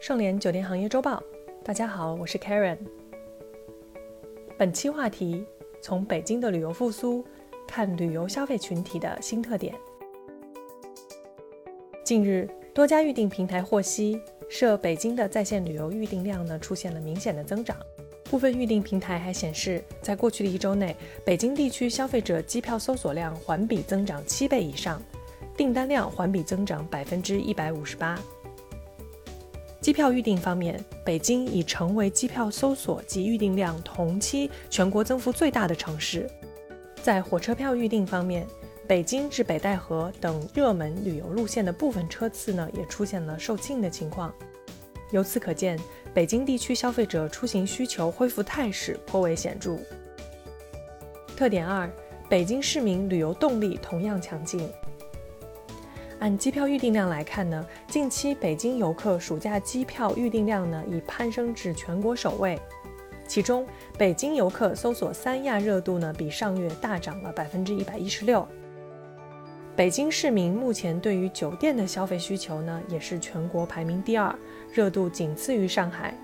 [0.00, 1.22] 盛联酒店行业周报，
[1.62, 2.78] 大家好，我是 Karen。
[4.56, 5.44] 本期话题：
[5.82, 7.22] 从北京的旅游复苏
[7.68, 9.74] 看旅游消费群体的新特点。
[12.02, 14.18] 近日，多家预订平台获悉，
[14.48, 17.76] 涉北京的在线旅游预订量呢出现了明显的增长。
[18.24, 24.98] 部分预订平台还显示，在过去的一周内，北京地区消费者机票搜索量环比增长七倍以上，
[25.58, 28.18] 订单量环比增长百分之一百五十八。
[29.80, 36.30] 机票预订方面，北京已成为机票搜索及预订量同期全国增幅最大的城市。
[37.02, 38.46] 在火车票预订方面，
[38.86, 44.30] 北京至北戴河等热门旅游路线的部分车次呢，也出现了售罄的情况。
[45.12, 45.78] 由此可见，
[46.12, 49.78] 北京地区消费者出行需求恢复态势颇为显著。
[51.34, 51.90] 特点二，
[52.28, 54.70] 北京市民旅游动力同样强劲。
[56.20, 62.60] 按机票预订量来看呢，近期北京游客暑假机票预订量呢已攀升至全国首位。
[63.26, 68.46] 其中，北京游客搜索三亚热度呢比上月大涨了百分之一百一十六。
[69.74, 74.34] 北京市民目前对于酒店的消费需求呢也是全国排名第二，
[74.70, 76.14] 热度仅次于上海。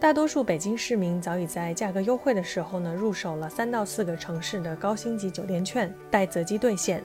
[0.00, 7.04] 大多数北京市民早已在价格优惠的时候呢入手了三到四个城市的高星级酒店券，待择机兑现。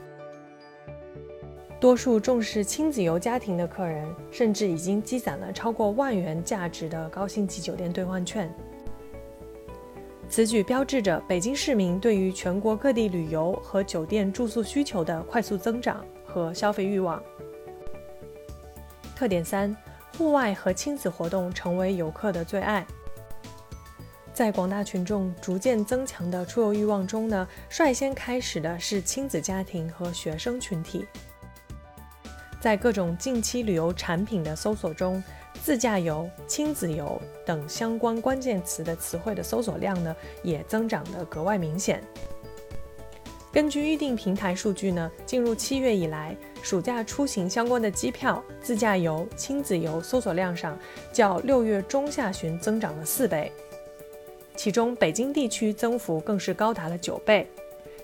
[1.81, 8.53] 多数重视亲子游家庭的客人，甚至已经积攒了超过万元价值的高星级酒店兑换券。
[10.29, 17.21] 此举标志着北京市民对于全国各地旅游和酒店住宿需求的快速增长和消费欲望。
[19.15, 19.75] 特点三：
[20.15, 22.85] 户外和亲子活动成为游客的最爱。
[24.35, 31.07] 在广大群众逐渐增强的出游欲望中呢，率先开始的是亲子家庭和学生群体。
[32.61, 35.21] 在各种近期旅游产品的搜索中，
[35.63, 42.03] 自驾游、亲子游等相关关键词的词汇的搜索量呢，也增长得格外明显。
[43.51, 50.77] 根据预订平台数据呢，进入七月以来，暑假出行相关的机票、自驾游、亲子游搜索量上，
[51.11, 53.51] 较六月中下旬增长了四倍，
[54.55, 57.49] 其中北京地区增幅更是高达了九倍，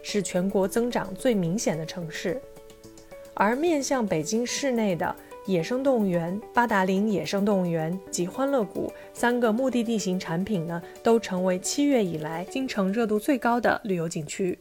[0.01, 2.41] 是全国增长最明显的城市。
[3.39, 5.15] 而面向北京市内的
[5.45, 14.57] 野生动物园、八达岭野生动物园及欢乐谷三个目的地型产品呢，都成为七月以来京城热度最高的旅游景区。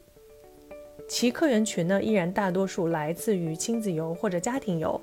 [1.08, 5.00] 其客源群呢，依然大多数来自于亲子游或者家庭游，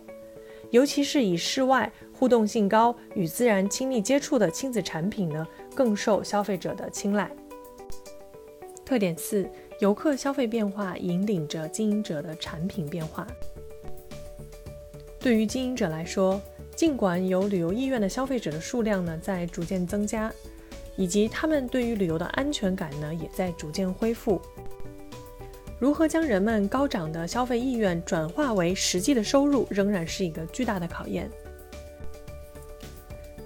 [0.70, 7.30] 尤其是以室外互动性高、与自然亲密接触的亲子产品呢，更受消费者的青睐。
[8.86, 13.26] 特点四：游客消费变化引领着经营者的产品变化。
[15.24, 16.42] 对于经营者来说，
[16.76, 20.30] 尽管有旅游意愿的消费者的数量呢在逐渐增加，
[20.98, 24.42] 以及他们对于旅游的安全感呢也在逐渐恢复，
[25.80, 31.32] 如何将人们高涨的消费意愿转化为实际的收入，仍然是一个巨大的考验。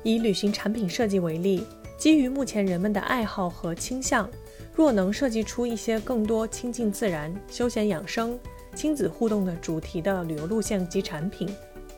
[0.01, 1.63] 以旅行产品设计为例，
[1.95, 4.27] 基于目前人们的爱好和倾向，
[4.73, 8.35] 若能设计出一些更多亲近自然、休闲养生。
[8.75, 11.49] 亲子互动的主题的旅游路线及产品，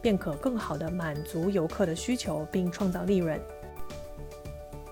[0.01, 3.39] 便可更好地满足游客的需求，并创造利润。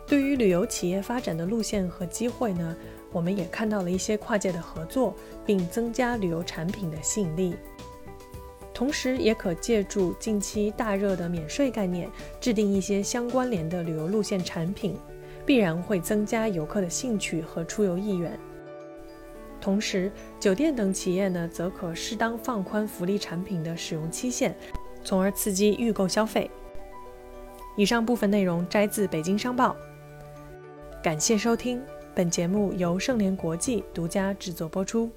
[0.05, 2.75] 对于旅游企业发展的路线和机会呢，
[3.11, 5.13] 我们也看到了一些跨界的合作，
[5.45, 7.55] 并增加旅游产品的吸引力。
[8.73, 14.95] 同时，也可借助近期大热的免税概念，制定一些相关联的旅游路线产品，
[15.45, 18.39] 必然会增加游客的兴趣和出游意愿。
[19.59, 24.55] 同时，酒店等企业呢，则可适当放宽福利产品的使用期限，
[25.07, 26.51] 从而刺激预购消费。
[27.77, 29.73] 以上部分内容摘自《北京商报》，
[31.01, 31.81] 感谢收听。
[32.13, 35.09] 本节目由盛联国际独家制作播出。